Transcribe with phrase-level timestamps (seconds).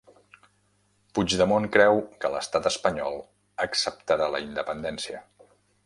[1.17, 3.21] Puigdemont creu que l'estat espanyol
[3.67, 5.23] acceptarà la independència